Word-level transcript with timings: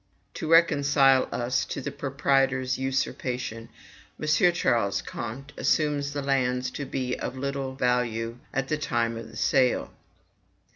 To 0.33 0.49
reconcile 0.51 1.29
us 1.31 1.63
to 1.65 1.79
the 1.79 1.91
proprietor's 1.91 2.75
usurpation, 2.79 3.69
M. 4.19 4.25
Ch. 4.27 4.65
Comte 5.05 5.53
assumes 5.57 6.13
the 6.13 6.23
lands 6.23 6.71
to 6.71 6.85
be 6.87 7.15
of 7.19 7.37
little 7.37 7.75
value 7.75 8.39
at 8.51 8.67
the 8.67 8.79
time 8.79 9.15
of 9.15 9.37
sale. 9.37 9.91